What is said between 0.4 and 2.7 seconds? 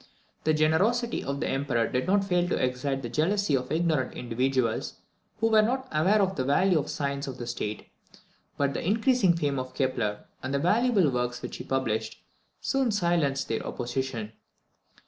The generosity of the Emperor did not fail to